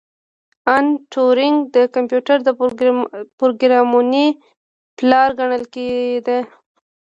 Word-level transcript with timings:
الن 0.75 0.85
ټورینګ 1.13 1.57
د 1.75 1.77
کمپیوټر 1.95 2.37
د 2.43 2.49
پروګرامونې 3.39 4.27
پلار 4.97 5.29
ګڼل 5.39 5.63
کیده 5.73 6.39